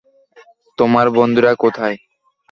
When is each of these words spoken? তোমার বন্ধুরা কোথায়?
তোমার 0.77 1.07
বন্ধুরা 1.17 1.51
কোথায়? 1.55 1.97